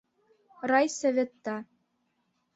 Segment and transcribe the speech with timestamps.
[0.69, 1.55] Райсоветта